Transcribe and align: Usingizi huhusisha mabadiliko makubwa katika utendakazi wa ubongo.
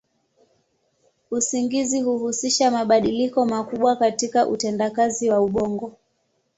Usingizi 1.31 2.01
huhusisha 2.01 2.71
mabadiliko 2.71 3.45
makubwa 3.45 3.95
katika 3.95 4.47
utendakazi 4.47 5.29
wa 5.29 5.41
ubongo. 5.41 5.97